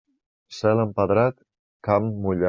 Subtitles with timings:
[0.59, 1.37] Cel empedrat,
[1.89, 2.39] camp mullat.